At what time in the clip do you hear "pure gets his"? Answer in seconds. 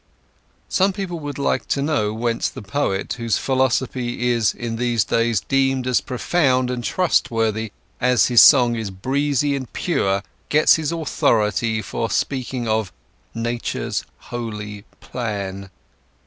9.73-10.91